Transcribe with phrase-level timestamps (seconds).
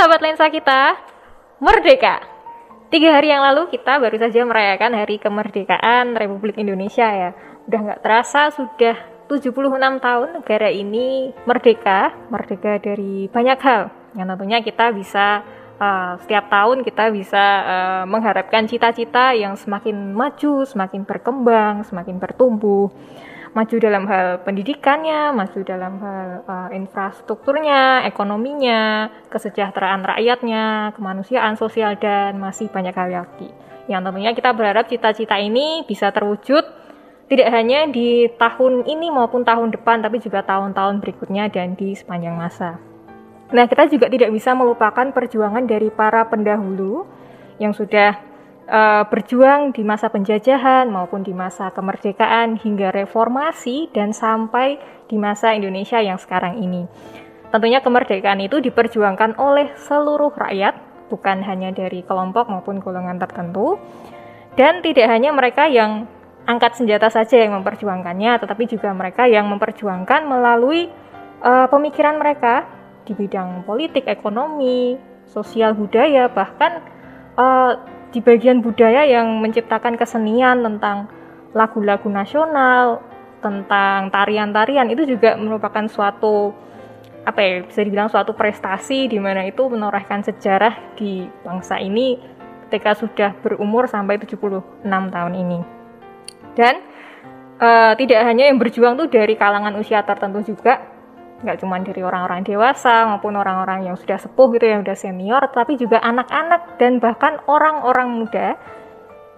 [0.00, 0.96] sahabat lensa kita,
[1.60, 2.24] merdeka.
[2.88, 7.36] Tiga hari yang lalu kita baru saja merayakan hari kemerdekaan Republik Indonesia ya.
[7.68, 8.96] Udah nggak terasa sudah
[9.28, 9.52] 76
[10.00, 13.92] tahun negara ini merdeka, merdeka dari banyak hal.
[14.16, 15.44] Yang tentunya kita bisa
[15.80, 22.92] uh, setiap tahun kita bisa uh, mengharapkan cita-cita yang semakin maju, semakin berkembang, semakin bertumbuh
[23.50, 32.38] maju dalam hal pendidikannya, maju dalam hal uh, infrastrukturnya, ekonominya, kesejahteraan rakyatnya, kemanusiaan sosial dan
[32.38, 33.50] masih banyak hal lagi.
[33.90, 36.62] Yang tentunya kita berharap cita-cita ini bisa terwujud
[37.30, 42.34] tidak hanya di tahun ini maupun tahun depan, tapi juga tahun-tahun berikutnya dan di sepanjang
[42.34, 42.89] masa.
[43.50, 47.02] Nah, kita juga tidak bisa melupakan perjuangan dari para pendahulu
[47.58, 48.14] yang sudah
[48.70, 54.78] uh, berjuang di masa penjajahan maupun di masa kemerdekaan hingga reformasi dan sampai
[55.10, 56.86] di masa Indonesia yang sekarang ini.
[57.50, 60.78] Tentunya kemerdekaan itu diperjuangkan oleh seluruh rakyat,
[61.10, 63.74] bukan hanya dari kelompok maupun golongan tertentu.
[64.54, 66.06] Dan tidak hanya mereka yang
[66.46, 70.86] angkat senjata saja yang memperjuangkannya, tetapi juga mereka yang memperjuangkan melalui
[71.42, 72.79] uh, pemikiran mereka
[73.10, 74.94] di bidang politik, ekonomi,
[75.26, 76.78] sosial, budaya, bahkan
[77.34, 77.74] uh,
[78.14, 81.10] di bagian budaya yang menciptakan kesenian tentang
[81.50, 83.02] lagu-lagu nasional,
[83.42, 86.54] tentang tarian-tarian itu juga merupakan suatu
[87.20, 92.16] apa ya bisa dibilang suatu prestasi di mana itu menorehkan sejarah di bangsa ini
[92.70, 95.60] ketika sudah berumur sampai 76 tahun ini.
[96.54, 96.80] Dan
[97.58, 100.89] uh, tidak hanya yang berjuang tuh dari kalangan usia tertentu juga,
[101.40, 105.80] nggak cuma dari orang-orang dewasa maupun orang-orang yang sudah sepuh gitu yang sudah senior tapi
[105.80, 108.60] juga anak-anak dan bahkan orang-orang muda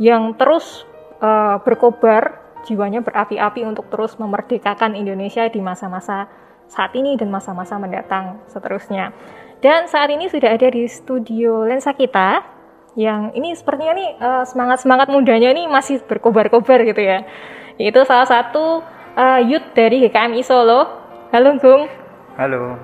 [0.03, 0.83] yang terus
[1.23, 6.31] uh, berkobar jiwanya berapi-api untuk terus memerdekakan Indonesia di masa-masa
[6.71, 9.13] saat ini dan masa-masa mendatang seterusnya.
[9.63, 12.43] Dan saat ini sudah ada di studio lensa kita
[12.99, 17.23] yang ini sepertinya nih uh, semangat-semangat mudanya ini masih berkobar-kobar gitu ya.
[17.79, 18.83] Itu salah satu
[19.17, 21.02] uh, youth dari GKMI Solo
[21.33, 21.89] Halo Gung.
[22.37, 22.77] Halo.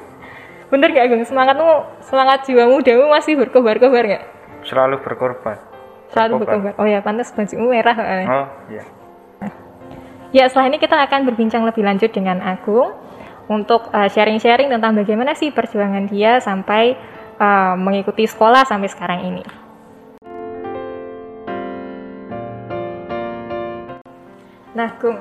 [0.72, 1.28] Bener gak Gung?
[1.28, 4.24] Semangatmu, semangat jiwa mudamu masih berkobar-kobar gak?
[4.64, 5.60] Selalu berkorban.
[6.08, 6.72] Selalu berkobar.
[6.80, 7.92] Oh ya, pantas bajumu merah.
[7.92, 8.88] Oh iya.
[10.32, 12.96] Ya, setelah ini kita akan berbincang lebih lanjut dengan Agung
[13.52, 16.96] untuk uh, sharing-sharing uh, tentang bagaimana sih perjuangan dia sampai
[17.36, 19.44] uh, mengikuti sekolah sampai sekarang ini.
[24.72, 25.20] Nah, Gung,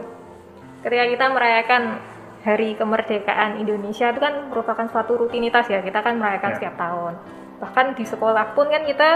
[0.87, 2.10] ketika kita merayakan
[2.41, 6.55] Hari Kemerdekaan Indonesia itu kan merupakan suatu rutinitas ya kita kan merayakan ya.
[6.57, 7.13] setiap tahun
[7.61, 9.09] bahkan di sekolah pun kan kita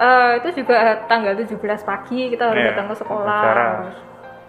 [0.00, 3.64] uh, itu juga tanggal 17 pagi kita harus ya, datang ke sekolah upacara.
[3.84, 3.96] harus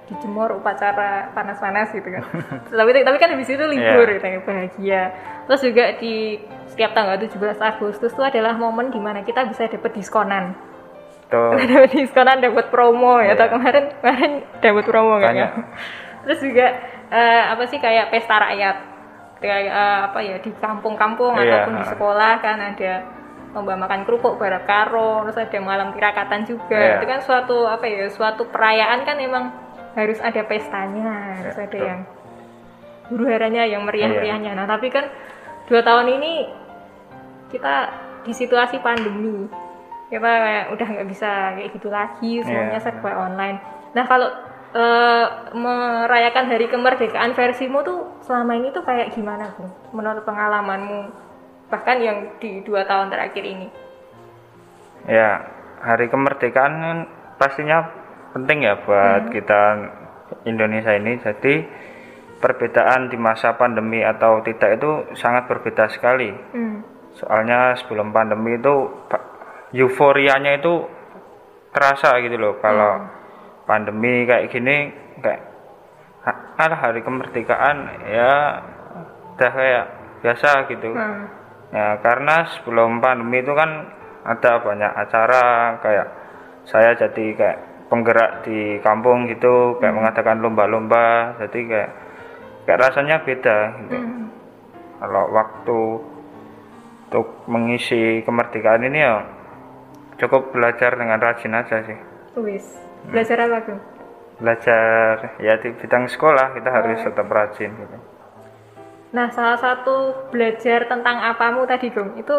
[0.06, 2.24] dijemur upacara panas-panas gitu kan
[2.78, 4.16] tapi tapi kan habis itu libur ya.
[4.22, 5.02] gitu bahagia
[5.50, 6.40] terus juga di
[6.70, 10.56] setiap tanggal 17 Agustus itu adalah momen di mana kita bisa dapat diskonan
[11.74, 13.36] dapat diskonan dapat promo ya, ya.
[13.36, 15.50] atau kemarin kemarin dapat promo kan ya
[16.26, 16.68] terus juga
[17.12, 18.78] uh, apa sih kayak pesta rakyat
[19.44, 21.44] kayak uh, apa ya di kampung-kampung yeah.
[21.46, 22.94] ataupun di sekolah kan ada
[23.56, 26.96] lomba makan kerupuk bareng karo terus ada malam tirakatan juga yeah.
[27.00, 29.52] itu kan suatu apa ya suatu perayaan kan emang
[29.96, 31.88] harus ada pestanya harus yeah, ada betul.
[31.88, 32.02] yang
[33.06, 34.60] huru haranya yang meriah-meriahnya yeah.
[34.60, 35.08] nah tapi kan
[35.72, 36.32] dua tahun ini
[37.54, 37.76] kita
[38.28, 39.48] di situasi pandemi
[40.10, 42.84] kita kayak udah nggak bisa kayak gitu lagi semuanya yeah.
[42.84, 43.58] serba online
[43.96, 44.28] nah kalau
[44.76, 45.26] uh,
[45.56, 49.66] merayakan hari kemerdekaan versimu tuh selama ini tuh kayak gimana bu?
[49.96, 51.24] Menurut pengalamanmu
[51.72, 53.68] bahkan yang di dua tahun terakhir ini.
[55.10, 55.42] Ya
[55.82, 56.98] hari kemerdekaan kan
[57.40, 57.90] pastinya
[58.36, 59.34] penting ya buat hmm.
[59.34, 59.62] kita
[60.46, 61.18] Indonesia ini.
[61.24, 61.54] Jadi
[62.44, 66.30] perbedaan di masa pandemi atau tidak itu sangat berbeda sekali.
[66.52, 66.94] Hmm.
[67.16, 68.92] soalnya sebelum pandemi itu
[69.72, 70.84] euforianya itu
[71.72, 73.25] terasa gitu loh kalau hmm
[73.66, 75.42] pandemi kayak gini kayak
[76.58, 77.78] ada hari kemerdekaan
[78.10, 78.34] ya
[79.36, 79.86] udah kayak
[80.24, 81.24] biasa gitu hmm.
[81.76, 83.92] ya karena sebelum pandemi itu kan
[84.26, 86.08] ada banyak acara kayak
[86.66, 87.60] saya jadi kayak
[87.92, 90.00] penggerak di kampung gitu kayak hmm.
[90.02, 91.92] mengadakan lomba-lomba jadi kayak
[92.66, 94.26] kayak rasanya beda gitu hmm.
[95.04, 95.80] kalau waktu
[97.06, 99.22] untuk mengisi kemerdekaan ini ya
[100.18, 102.00] cukup belajar dengan rajin aja sih.
[102.36, 103.80] Wis Belajar apa tuh?
[104.36, 106.74] Belajar ya di bidang sekolah kita oh.
[106.74, 107.98] harus tetap rajin gitu.
[109.16, 112.36] Nah, salah satu belajar tentang apamu tadi, Gong, itu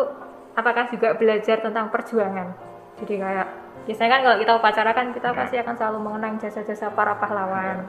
[0.53, 2.53] apakah juga belajar tentang perjuangan?
[3.01, 3.49] Jadi kayak
[3.89, 5.37] biasanya kan kalau kita upacara kan kita ya.
[5.37, 7.81] pasti akan selalu mengenang jasa-jasa para pahlawan.
[7.81, 7.89] Ya.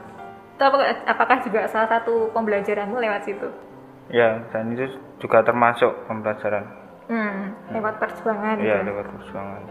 [0.56, 3.48] Itu apakah, apakah juga salah satu pembelajaranmu lewat situ?
[4.08, 6.64] Ya, dan itu juga termasuk pembelajaran.
[7.12, 8.56] Hmm, lewat perjuangan.
[8.56, 8.88] Iya, gitu.
[8.88, 9.62] lewat perjuangan.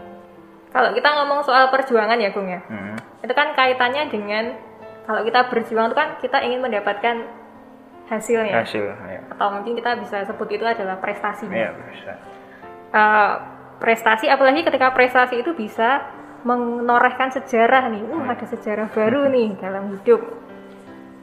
[0.68, 2.60] Kalau kita ngomong soal perjuangan ya, Gung ya.
[2.68, 2.96] Hmm.
[3.24, 4.44] Itu kan kaitannya dengan
[5.08, 7.16] kalau kita berjuang itu kan kita ingin mendapatkan
[8.08, 8.64] hasilnya.
[8.64, 9.20] Hasil, ya.
[9.32, 11.56] Atau mungkin kita bisa sebut itu adalah prestasinya.
[11.56, 12.12] Iya, bisa.
[12.88, 13.32] Eh,
[13.78, 16.08] prestasi apalagi ketika prestasi itu bisa
[16.42, 18.02] menorehkan sejarah nih.
[18.08, 20.22] Uh, ada sejarah baru nih dalam hidup.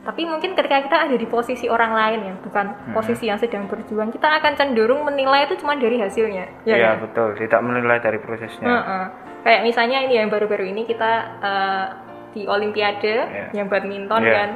[0.06, 4.14] Tapi mungkin ketika kita ada di posisi orang lain ya, bukan posisi yang sedang berjuang,
[4.14, 6.46] kita akan cenderung menilai itu cuma dari hasilnya.
[6.62, 7.10] Ya Iya, kan?
[7.10, 7.30] betul.
[7.42, 8.70] Tidak menilai dari prosesnya.
[8.70, 9.06] Heeh.
[9.46, 11.86] Kayak misalnya ini yang baru-baru ini kita eh,
[12.34, 13.46] di Olimpiade Iya.
[13.56, 14.34] yang badminton Iya.
[14.36, 14.50] kan,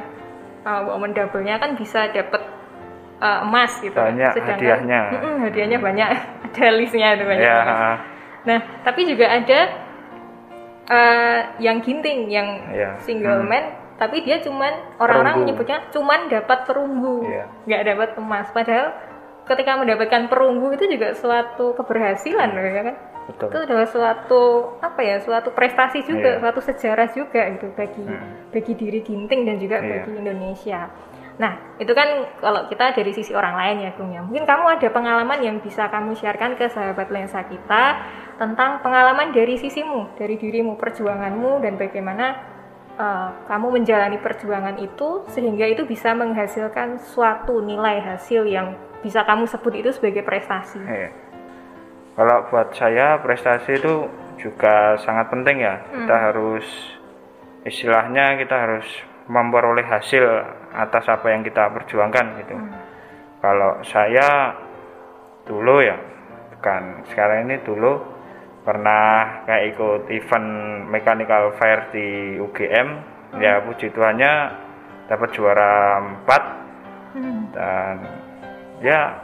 [0.68, 2.42] uh, women double-nya kan bisa dapet
[3.20, 3.96] eh, emas gitu.
[3.96, 5.00] Banyak hadiahnya.
[5.12, 6.08] Mm-mm, hadiahnya banyak,
[6.50, 7.44] ada listnya itu banyak.
[7.44, 7.76] Iya, emas.
[7.80, 7.92] ha.
[8.44, 9.60] Nah, tapi juga ada
[10.90, 12.98] eh, yang ginting, yang Iya.
[13.00, 13.48] single Hmm.
[13.48, 13.64] man,
[13.94, 17.44] tapi dia cuman orang-orang menyebutnya cuman dapat perunggu, Iya.
[17.68, 18.46] nggak dapat emas.
[18.50, 18.90] Padahal
[19.46, 22.96] ketika mendapatkan perunggu itu juga suatu keberhasilan loh ya kan.
[23.30, 23.48] Betul.
[23.54, 24.42] Itu adalah suatu
[24.82, 26.40] apa ya, suatu prestasi juga, Iya.
[26.42, 28.50] suatu sejarah juga gitu bagi Hmm.
[28.50, 29.88] bagi diri ginting dan juga Iya.
[30.02, 30.90] bagi Indonesia.
[31.40, 34.20] Nah, itu kan kalau kita dari sisi orang lain ya, Gung ya.
[34.20, 37.96] Mungkin kamu ada pengalaman yang bisa kamu sharekan ke sahabat lensa kita
[38.36, 42.26] tentang pengalaman dari sisimu, dari dirimu, perjuanganmu dan bagaimana
[43.00, 49.48] uh, kamu menjalani perjuangan itu sehingga itu bisa menghasilkan suatu nilai hasil yang bisa kamu
[49.48, 50.76] sebut itu sebagai prestasi.
[50.84, 51.08] Iya.
[52.20, 54.04] Kalau buat saya prestasi itu
[54.36, 55.80] juga sangat penting ya.
[55.88, 56.66] Kita harus
[57.64, 58.84] istilahnya kita harus
[59.24, 60.20] memperoleh hasil
[60.76, 62.60] atas apa yang kita perjuangkan gitu.
[63.40, 64.52] Kalau saya
[65.48, 65.96] dulu ya,
[66.52, 68.04] bukan sekarang ini dulu
[68.68, 70.48] pernah kayak ikut event
[70.92, 72.88] mechanical fair di UGM.
[73.40, 74.32] Ya puji Tuhannya
[75.08, 76.60] dapat juara 4
[77.10, 77.50] Hmm.
[77.50, 78.06] dan
[78.78, 79.18] ya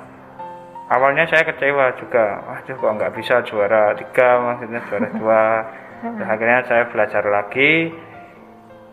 [0.91, 2.43] awalnya saya kecewa juga.
[2.47, 4.29] Waduh kok nggak bisa juara tiga?
[4.43, 5.45] Maksudnya juara dua.
[6.21, 7.91] Dan akhirnya saya belajar lagi.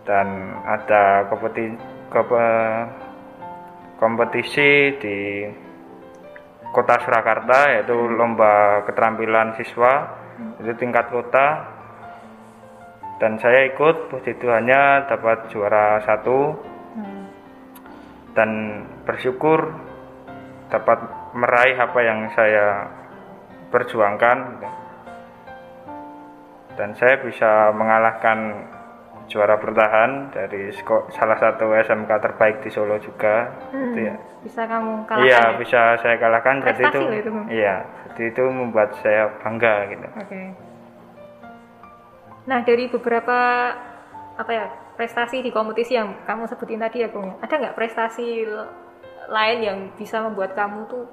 [0.04, 0.28] Dan
[0.68, 1.78] ada kompetisi
[3.98, 4.70] kompetisi
[5.00, 5.48] di
[6.76, 10.20] kota Surakarta yaitu lomba keterampilan siswa.
[10.60, 11.48] Itu tingkat kota.
[13.22, 16.72] Dan saya ikut puji Tuhannya dapat juara satu.
[16.94, 17.26] Hmm.
[18.38, 18.50] dan
[19.02, 19.74] bersyukur
[20.70, 22.88] dapat meraih apa yang saya
[23.70, 24.70] perjuangkan gitu.
[26.74, 28.66] dan saya bisa mengalahkan
[29.26, 30.74] juara bertahan dari
[31.10, 33.94] salah satu SMK terbaik di Solo juga Hmm.
[33.94, 34.16] gitu ya.
[34.44, 35.58] Bisa kamu kalahkan iya ya?
[35.58, 37.76] bisa saya kalahkan jadi Prestasi itu, loh itu, iya
[38.12, 40.42] jadi itu membuat saya bangga gitu Oke.
[42.44, 43.38] Nah dari beberapa
[44.36, 44.66] apa ya
[45.00, 48.44] prestasi di kompetisi yang kamu sebutin tadi ya Bung, ada nggak prestasi
[49.32, 51.06] lain yang bisa membuat kamu tuh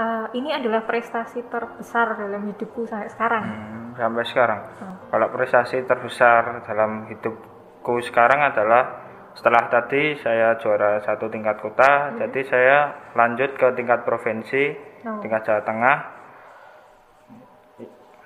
[0.00, 3.44] "Ah, ini adalah prestasi terbesar dalam hidupku sampai sekarang.
[3.44, 4.96] Hmm, sampai sekarang Hmm.
[5.12, 12.40] kalau prestasi terbesar dalam hidupku sekarang adalah setelah tadi saya juara satu tingkat kota jadi
[12.42, 12.76] saya
[13.14, 15.20] lanjut ke tingkat provinsi Oh.
[15.20, 15.96] tingkat Jawa Tengah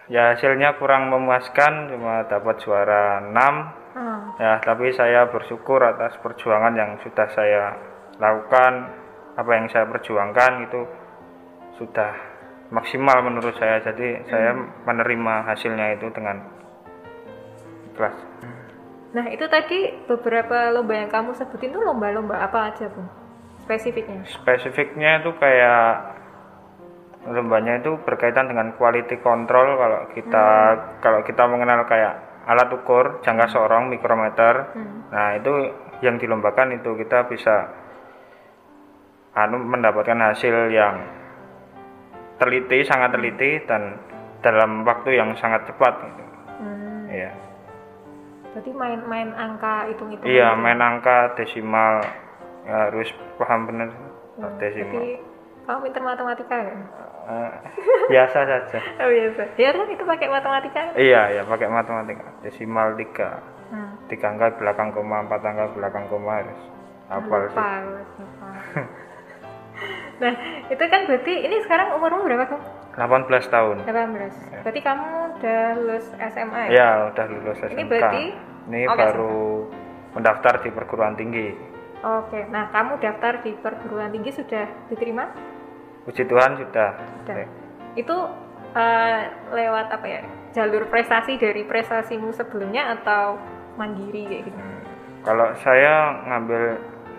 [0.06, 6.74] ya hasilnya kurang memuaskan cuma dapat juara 6 Ah, ya tapi saya bersyukur atas perjuangan
[6.74, 7.78] yang sudah saya
[8.18, 8.90] lakukan
[9.34, 10.82] apa yang saya perjuangkan itu
[11.78, 12.12] sudah
[12.70, 13.82] maksimal menurut saya.
[13.82, 14.54] Jadi saya
[14.86, 16.42] menerima hasilnya itu dengan
[17.94, 18.16] ikhlas.
[19.14, 23.06] Nah itu tadi beberapa lomba yang kamu sebutin tuh lomba-lomba apa aja Bung?
[23.64, 24.28] Spesifiknya.
[24.28, 25.92] spesifiknya itu kayak
[27.32, 29.78] lombanya itu berkaitan dengan quality control.
[29.80, 30.46] Kalau kita
[31.00, 34.74] kalau kita mengenal kayak alat ukur jangka sorong mikrometer.
[34.76, 35.08] Hmm.
[35.08, 35.52] nah itu
[36.02, 37.70] yang dilombakan itu kita bisa
[39.32, 41.23] anu mendapatkan hasil yang
[42.44, 43.96] teliti sangat teliti dan
[44.44, 46.22] dalam waktu yang sangat cepat gitu.
[46.60, 47.08] Hmm.
[47.08, 47.32] Iya.
[48.52, 50.28] Berarti main-main angka hitung-hitung.
[50.28, 52.04] Iya, main angka desimal
[52.68, 53.08] ya, harus
[53.40, 53.88] paham benar
[54.34, 54.98] Hmm, desimal.
[54.98, 55.22] Jadi
[55.64, 56.78] kamu pinter matematika kan?
[57.24, 57.52] Eh,
[58.12, 58.78] biasa saja.
[59.00, 59.42] Oh biasa.
[59.56, 60.94] Ya kan itu pakai matematika kan?
[60.98, 62.26] Iya, ya pakai matematika.
[62.44, 63.72] Desimal 3.
[63.72, 63.90] Hmm.
[64.12, 66.60] Tiga angka belakang koma, empat angka belakang koma harus
[67.08, 67.56] hafal sih.
[67.56, 68.43] Lupa.
[70.24, 70.34] Nah,
[70.72, 72.64] itu kan berarti ini sekarang umurmu berapa kamu?
[72.94, 73.76] 18 tahun.
[73.84, 74.64] 18.
[74.64, 76.70] Berarti kamu udah lulus SMA ya?
[76.72, 77.74] Ya, udah lulus SMK.
[77.76, 78.22] Ini berarti
[78.64, 79.38] Ini Oke, baru
[80.16, 81.52] mendaftar di perguruan tinggi.
[82.00, 82.48] Oke.
[82.48, 85.28] Nah, kamu daftar di perguruan tinggi sudah diterima?
[86.08, 86.96] Puji Tuhan sudah.
[87.24, 87.48] Sudah.
[87.92, 88.16] Itu
[88.72, 89.20] eh,
[89.52, 90.22] lewat apa ya?
[90.54, 93.36] Jalur prestasi dari prestasimu sebelumnya atau
[93.74, 94.60] mandiri kayak gitu?
[94.60, 94.80] Hmm,
[95.26, 96.62] Kalau saya ngambil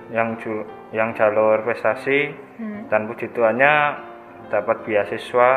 [0.09, 2.85] yang ju- yang jalur prestasi Hmm.
[2.88, 3.74] dan puji Tuhannya
[4.47, 5.50] dapat beasiswa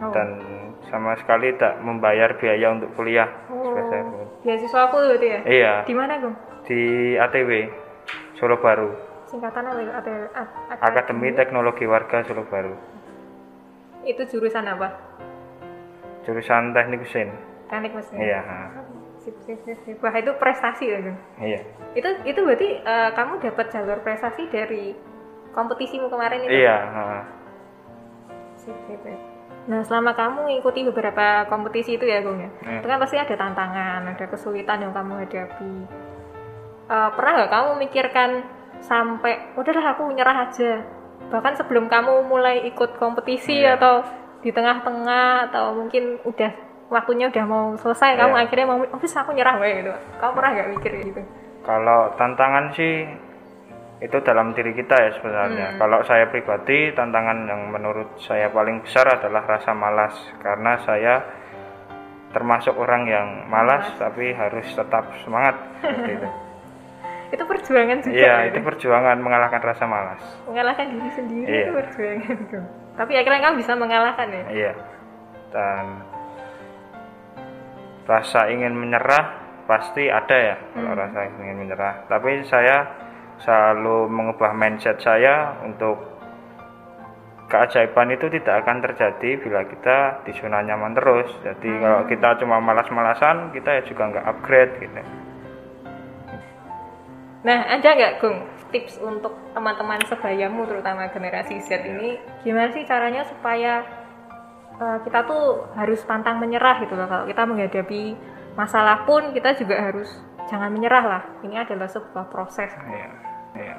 [0.00, 0.08] Oh.
[0.10, 0.40] dan
[0.88, 3.28] sama sekali tak membayar biaya untuk kuliah.
[3.46, 3.76] Oh,
[4.40, 5.40] beasiswa aku berarti ya?
[5.44, 6.34] Iya, Di mana, Gung?
[6.64, 6.80] di
[7.14, 7.68] ATW
[8.34, 9.92] Solo Baru, Singkatan apa itu?
[9.92, 12.74] Ate- a- Akademi Teknologi Warga Solo Baru,
[14.02, 14.88] Itu jurusan apa?
[16.22, 17.28] jurusan Teknik Mesin.
[17.66, 18.16] Teknik mesin.
[18.18, 18.40] Iya.
[19.30, 19.96] Sip, sip, sip, sip.
[20.02, 20.98] Wah, itu prestasi ya,
[21.38, 21.60] iya,
[21.94, 24.90] Itu itu berarti eh, kamu dapat jalur prestasi dari
[25.54, 26.50] kompetisimu kemarin itu?
[26.52, 26.76] iya.
[28.58, 29.18] Sip, sip, sip.
[29.70, 32.80] Nah, selama kamu mengikuti beberapa kompetisi itu ya, Gung ya, Iya.
[32.82, 35.74] itu kan pasti ada tantangan, ada kesulitan yang kamu hadapi.
[36.90, 38.30] Eh, pernah nggak kamu mikirkan
[38.82, 40.82] sampai, udahlah aku nyerah aja.
[41.30, 43.78] Bahkan sebelum kamu mulai ikut kompetisi Iya.
[43.78, 44.02] atau
[44.40, 46.50] di tengah-tengah atau mungkin udah
[46.90, 48.42] waktunya udah mau selesai, kamu Iya.
[48.44, 49.90] akhirnya mau, oh bisa aku nyerah wae gitu.
[50.18, 51.22] Kamu pernah nggak mikir gitu?
[51.62, 53.06] Kalau tantangan sih
[54.00, 55.76] itu dalam diri kita ya sebenarnya.
[55.76, 61.14] Kalau saya pribadi tantangan yang menurut saya paling besar adalah rasa malas karena saya
[62.30, 66.28] termasuk orang yang malas tapi harus tetap semangat seperti itu.
[67.30, 68.10] Itu perjuangan juga.
[68.10, 68.48] Iya, ya?
[68.50, 70.18] itu perjuangan mengalahkan rasa malas.
[70.50, 71.62] mengalahkan diri sendiri Iya.
[71.62, 72.36] itu perjuangan.
[72.98, 74.44] Tapi akhirnya kamu bisa mengalahkan ya.
[74.50, 74.72] Iya.
[75.54, 75.84] Dan
[78.08, 82.06] rasa ingin menyerah pasti ada ya kalau rasa ingin menyerah.
[82.10, 82.86] Tapi saya
[83.40, 85.96] selalu mengubah mindset saya untuk
[87.50, 91.28] keajaiban itu tidak akan terjadi bila kita di zona nyaman terus.
[91.42, 95.02] Jadi kalau kita cuma malas-malasan, kita ya juga nggak upgrade gitu.
[97.40, 98.38] Nah, ada nggak Gung
[98.70, 102.16] tips untuk teman-teman sebayamu terutama generasi Z ini
[102.46, 103.82] gimana sih caranya supaya
[104.80, 108.16] eh, kita tuh harus pantang menyerah gitu loh kalau kita menghadapi
[108.56, 110.08] masalah pun kita juga harus
[110.50, 113.10] jangan menyerah lah ini adalah sebuah proses Iya,
[113.54, 113.76] iya.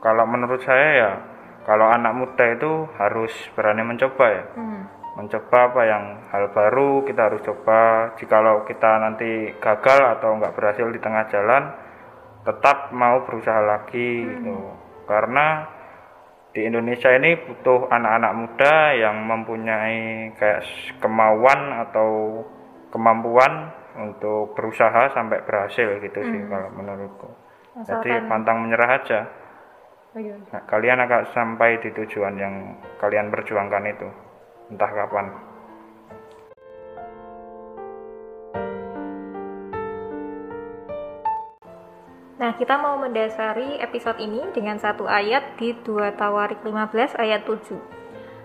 [0.00, 1.12] Kalau menurut saya ya,
[1.66, 4.44] kalau anak muda itu harus berani mencoba ya.
[4.54, 4.82] Hmm.
[5.18, 8.14] Mencoba apa yang hal baru kita harus coba.
[8.20, 11.74] Jikalau kita nanti gagal atau nggak berhasil di tengah jalan,
[12.46, 14.56] tetap mau berusaha lagi gitu.
[15.10, 15.66] Karena
[16.56, 20.64] di Indonesia ini butuh anak-anak muda yang mempunyai kayak
[21.04, 22.40] kemauan atau
[22.88, 27.28] kemampuan untuk berusaha sampai berhasil gitu sih kalau menurutku.
[27.84, 29.20] Jadi Asalkan- pantang menyerah aja.
[30.16, 30.32] Oh iya.
[30.48, 34.08] Nah, kalian akan sampai di tujuan yang kalian perjuangkan itu.
[34.72, 35.28] Entah kapan.
[42.56, 47.76] Kita mau mendasari episode ini dengan satu ayat di 2 Tawarik 15 ayat 7.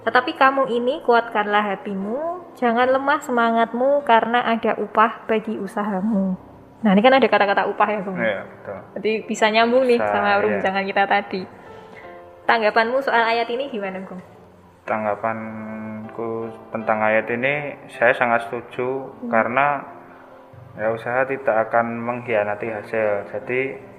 [0.04, 6.36] Tetapi kamu ini kuatkanlah hatimu, jangan lemah semangatmu karena ada upah bagi usahamu.
[6.82, 8.18] Nah, ini kan ada kata-kata upah ya, Bung.
[8.18, 8.80] Iya, betul.
[8.98, 10.38] Jadi bisa nyambung nih Bisa, sama iya.
[10.42, 11.42] perbincangan kita tadi.
[12.50, 14.18] Tanggapanmu soal ayat ini gimana, Bung?
[14.90, 19.86] Tanggapanku tentang ayat ini saya sangat setuju karena
[20.74, 23.30] ya usaha tidak akan mengkhianati hasil.
[23.30, 23.91] Jadi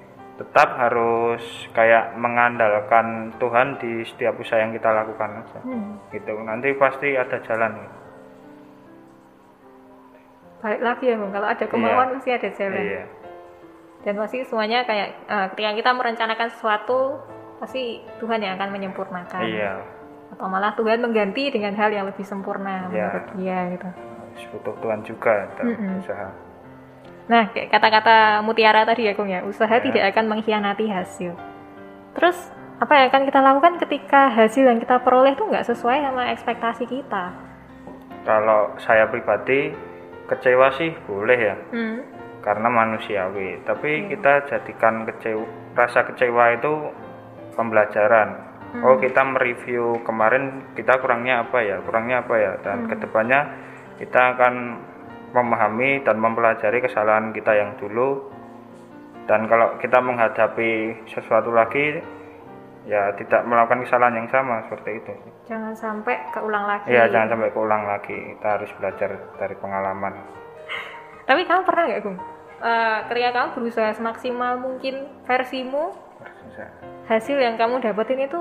[0.42, 5.61] tetap harus kayak mengandalkan Tuhan di setiap usaha yang kita lakukan aja.
[5.62, 6.02] Hmm.
[6.11, 6.34] Gitu.
[6.42, 7.78] Nanti pasti ada jalan.
[10.62, 11.30] Balik lagi ya, Bung.
[11.30, 12.82] Kalau ada kemauan pasti ada jalan.
[12.82, 13.04] Iya.
[14.02, 17.22] Dan pasti semuanya kayak eh, ketika kita merencanakan sesuatu,
[17.62, 19.42] pasti Tuhan yang akan menyempurnakan.
[19.46, 19.78] Iya.
[20.34, 23.14] Atau malah Tuhan mengganti dengan hal yang lebih sempurna Iya.
[23.14, 23.88] menurut dia gitu.
[24.58, 26.02] Butuh Tuhan juga dalam Mm-mm.
[26.02, 26.28] usaha.
[27.31, 29.83] Nah, kata-kata Mutiara tadi ya, Kung ya, usaha Ya.
[29.83, 31.33] tidak akan mengkhianati hasil.
[32.19, 32.37] Terus
[32.83, 36.85] apa yang akan kita lakukan ketika hasil yang kita peroleh itu nggak sesuai sama ekspektasi
[36.91, 37.31] kita?
[38.26, 39.71] Kalau saya pribadi
[40.26, 42.02] kecewa sih boleh ya, Hmm.
[42.43, 43.62] karena manusiawi.
[43.62, 45.47] Tapi kita jadikan kecewa,
[45.79, 46.73] rasa kecewa itu
[47.55, 48.50] pembelajaran.
[48.83, 53.41] Oh kita mereview kemarin kita kurangnya apa ya, kurangnya apa ya, dan ke depannya
[54.00, 54.55] kita akan
[55.32, 58.30] memahami dan mempelajari kesalahan kita yang dulu.
[59.26, 62.02] Dan kalau kita menghadapi sesuatu lagi,
[62.84, 65.12] ya tidak melakukan kesalahan yang sama seperti itu.
[65.48, 66.90] Jangan sampai keulang lagi.
[66.90, 68.16] Iya, jangan sampai keulang lagi.
[68.36, 70.14] Kita harus belajar dari pengalaman.
[71.28, 72.18] Tapi kamu pernah nggak, Gung?
[72.62, 75.94] Eh, ketika kamu berusaha semaksimal mungkin versimu,
[77.10, 78.38] hasil yang kamu dapetin itu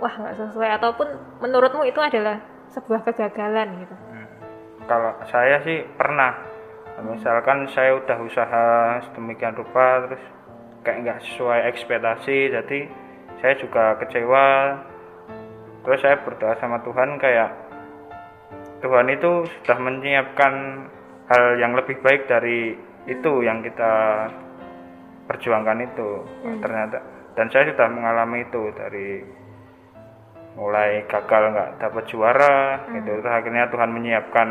[0.00, 1.08] wah nggak sesuai ataupun
[1.44, 2.40] menurutmu itu adalah
[2.72, 3.94] sebuah kegagalan gitu.
[4.88, 6.36] Kalau saya sih pernah,
[7.04, 8.64] misalkan saya udah usaha
[9.08, 10.22] sedemikian rupa terus
[10.84, 12.78] kayak nggak sesuai ekspektasi, jadi
[13.40, 14.48] saya juga kecewa.
[15.80, 17.50] Terus saya berdoa sama Tuhan kayak
[18.84, 20.54] Tuhan itu sudah menyiapkan
[21.28, 22.76] hal yang lebih baik dari
[23.08, 23.92] itu yang kita
[25.28, 26.10] perjuangkan itu.
[26.60, 26.98] Ternyata
[27.38, 29.22] dan saya sudah mengalami itu dari
[30.54, 32.56] mulai gagal nggak dapat juara
[32.90, 33.10] gitu.
[33.18, 34.48] Terus akhirnya Tuhan menyiapkan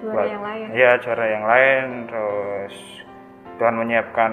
[0.00, 0.66] juara buat- yang lain.
[0.74, 1.86] Ya juara yang lain.
[2.06, 2.74] Terus
[3.56, 4.30] Tuhan menyiapkan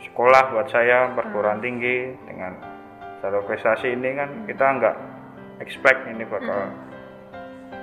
[0.00, 2.54] sekolah buat saya perguruan tinggi dengan
[3.18, 4.96] jalur prestasi ini kan kita nggak
[5.58, 6.70] expect ini bakal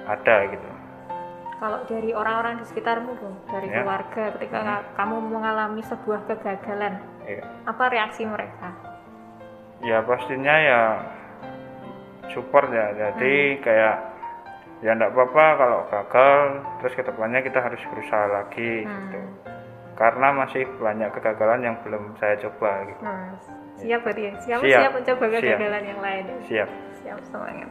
[0.08, 0.70] ada gitu.
[1.56, 3.80] Kalau dari orang-orang di sekitarmu Bung, dari Ya.
[3.80, 8.76] keluarga ketika ka- kamu mengalami sebuah kegagalan ya, apa reaksi mereka?
[9.80, 10.82] Ya pastinya ya
[12.36, 12.92] support ya.
[12.94, 13.96] Jadi kayak
[14.84, 16.40] ya enggak apa-apa kalau gagal
[16.84, 19.22] terus ke depannya kita harus berusaha lagi gitu.
[19.96, 23.02] Karena masih banyak kegagalan yang belum saya coba gitu.
[23.02, 23.32] Hmm,
[23.80, 24.34] siap berarti ya?
[24.44, 24.80] Siap Siap.
[24.84, 25.34] siap mencoba Siap.
[25.40, 26.70] kegagalan yang lain siap.
[27.00, 27.70] Siap semangat.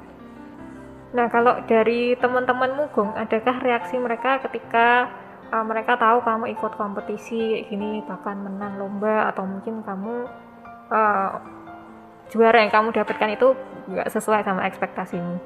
[1.14, 5.12] Nah kalau dari teman-temanmu Gong adakah reaksi mereka ketika
[5.54, 10.26] uh, mereka tahu kamu ikut kompetisi kayak gini bahkan menang lomba atau mungkin kamu
[10.90, 11.30] uh,
[12.35, 13.54] juara yang kamu dapatkan itu
[13.87, 15.37] nggak sesuai sama ekspektasimu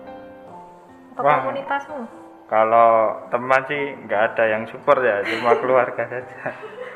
[1.12, 1.42] atau Wah.
[1.42, 2.02] komunitasmu
[2.48, 2.88] Kalau
[3.28, 6.48] teman sih nggak ada yang support ya, cuma keluarga saja.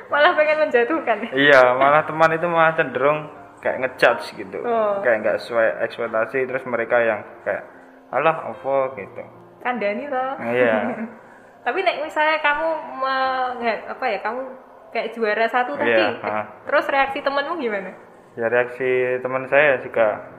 [0.08, 3.28] malah pengen menjatuhkan iya, malah teman itu malah cenderung
[3.60, 4.98] kayak ngejudge gitu, Oh.
[5.00, 6.38] kayak nggak sesuai ekspektasi.
[6.42, 7.68] Terus mereka yang kayak,
[8.08, 9.22] alah apa gitu.
[9.60, 10.74] kandani toh Iya,
[11.64, 12.68] tapi nek misalnya kamu
[12.98, 14.40] me- nggak apa ya kamu
[14.88, 17.92] kayak juara satu tadi Iya, terus reaksi temenmu gimana
[18.34, 18.88] ya reaksi
[19.20, 20.31] teman saya juga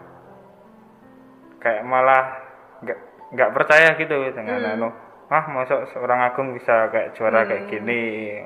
[1.63, 2.43] kayak malah
[2.79, 2.99] nggak
[3.31, 4.89] nggak percaya gitu dengan anu,
[5.27, 8.43] ah masuk seorang agung bisa kayak juara kayak gini.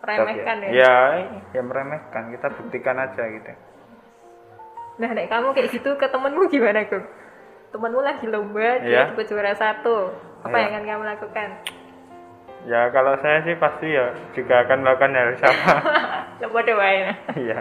[0.00, 0.96] meremehkan ya Ya,
[1.52, 2.30] ya meremehkan.
[2.30, 3.52] Kita buktikan aja gitu.
[4.94, 7.02] nah nek kamu kayak gitu ke temenmu gimana Gung?
[7.68, 10.60] temenmu lagi lomba dia dapat juara satu apa Iya.
[10.60, 11.48] yang akan kamu lakukan
[12.62, 15.74] Ya kalau saya sih pasti ya juga akan melakukan hal sama.
[16.40, 17.58] lomba doain Iya.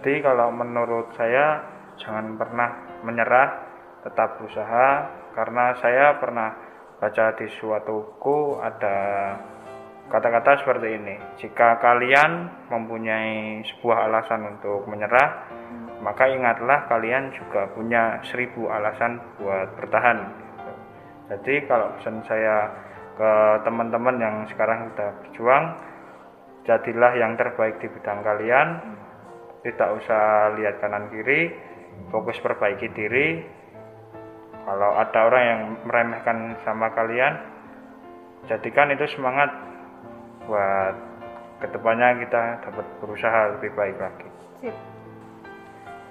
[0.00, 1.60] Jadi kalau menurut saya
[2.00, 2.72] jangan pernah
[3.04, 3.48] menyerah,
[4.00, 6.56] tetap berusaha karena saya pernah
[6.96, 8.96] baca di suatu buku ada
[10.08, 11.16] kata-kata seperti ini.
[11.36, 15.52] Jika kalian mempunyai sebuah alasan untuk menyerah,
[16.00, 20.18] maka ingatlah kalian juga punya seribu alasan buat bertahan.
[20.32, 20.72] gitu.
[21.28, 22.72] Jadi kalau pesan saya
[23.20, 23.32] ke
[23.68, 25.64] teman-teman yang sekarang sudah berjuang,
[26.64, 28.68] jadilah yang terbaik di bidang kalian.
[29.60, 31.52] Tidak usah lihat kanan kiri,
[32.08, 33.44] fokus perbaiki diri.
[34.64, 37.36] Kalau ada orang yang meremehkan sama kalian,
[38.48, 39.52] jadikan itu semangat
[40.48, 40.94] buat
[41.60, 44.28] ke depannya kita dapat berusaha lebih baik lagi.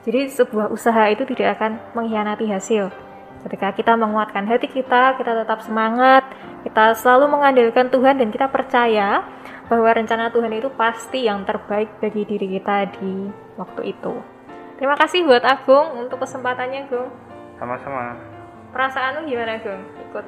[0.06, 2.94] Jadi sebuah usaha itu tidak akan mengkhianati hasil.
[3.40, 6.28] Ketika kita menguatkan hati kita, kita tetap semangat,
[6.64, 9.24] kita selalu mengandalkan Tuhan dan kita percaya
[9.70, 14.14] bahwa rencana Tuhan itu pasti yang terbaik bagi diri kita di waktu itu.
[14.82, 17.14] Terima kasih buat Agung untuk kesempatannya, Gung.
[17.62, 18.18] Sama-sama.
[18.74, 19.84] Perasaanmu gimana, Gung?
[20.10, 20.26] Ikut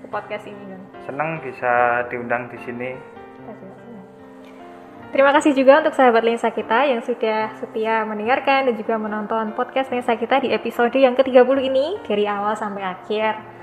[0.00, 0.84] ke podcast ini, Gung.
[1.04, 2.90] Senang bisa diundang di sini.
[5.08, 9.88] Terima kasih juga untuk sahabat lensa kita yang sudah setia mendengarkan dan juga menonton podcast
[9.88, 13.57] lensa kita di episode yang ke-30 ini dari awal sampai akhir.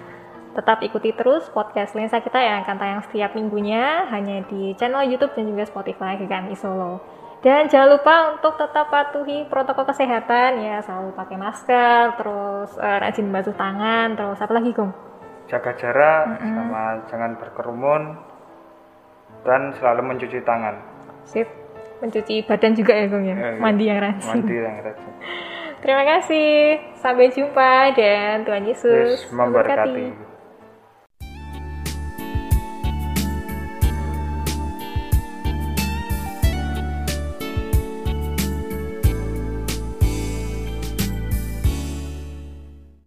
[0.56, 5.36] Tetap ikuti terus podcast lensa kita yang akan tayang setiap minggunya hanya di channel YouTube
[5.36, 7.04] dan juga Spotify GKMI Solo.
[7.44, 13.30] Dan jangan lupa untuk tetap patuhi protokol kesehatan ya, selalu pakai masker, terus eh, rajin
[13.36, 14.96] basuh tangan, terus apa lagi, Gong?
[15.46, 18.18] Jaga jarak sama jangan berkerumun
[19.44, 20.80] dan selalu mencuci tangan.
[21.28, 21.46] Sip.
[22.00, 23.36] Mencuci badan juga ya, Gong ya.
[23.36, 23.62] Eh, iya.
[23.62, 24.30] Mandi yang rajin.
[24.32, 25.13] Mandi yang rajin.
[25.86, 26.54] Terima kasih.
[26.98, 30.35] Sampai jumpa dan Tuhan Yesus Yesus memberkati.